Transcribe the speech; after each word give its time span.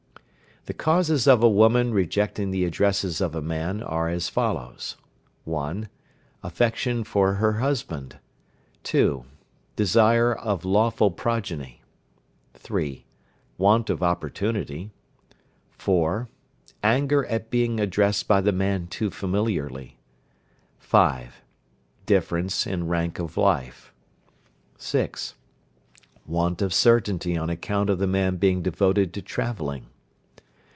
The 0.65 0.75
causes 0.75 1.25
of 1.27 1.41
a 1.41 1.49
woman 1.49 1.91
rejecting 1.91 2.51
the 2.51 2.65
addresses 2.65 3.19
of 3.19 3.33
a 3.33 3.41
man 3.41 3.81
are 3.81 4.07
as 4.09 4.29
follows: 4.29 4.95
1. 5.43 5.89
Affection 6.43 7.03
for 7.03 7.33
her 7.33 7.53
husband. 7.53 8.19
2. 8.83 9.25
Desire 9.75 10.31
of 10.35 10.63
lawful 10.63 11.09
progeny. 11.09 11.81
3. 12.53 13.03
Want 13.57 13.89
of 13.89 14.03
opportunity. 14.03 14.91
4. 15.71 16.29
Anger 16.83 17.25
at 17.25 17.49
being 17.49 17.79
addressed 17.79 18.27
by 18.27 18.39
the 18.39 18.51
man 18.53 18.85
too 18.85 19.09
familiarly. 19.09 19.97
5. 20.77 21.41
Difference 22.05 22.67
in 22.67 22.87
rank 22.87 23.17
of 23.17 23.35
life. 23.35 23.91
6. 24.77 25.33
Want 26.27 26.61
of 26.61 26.71
certainty 26.71 27.35
on 27.35 27.49
account 27.49 27.89
of 27.89 27.97
the 27.97 28.05
man 28.05 28.35
being 28.35 28.61
devoted 28.61 29.11
to 29.15 29.23
travelling. 29.23 29.87